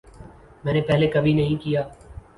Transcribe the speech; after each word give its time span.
میں 0.63 0.73
نے 0.73 0.81
پہلے 0.81 1.07
کبھی 1.07 1.33
نہیں 1.33 1.61
کیا 1.63 1.81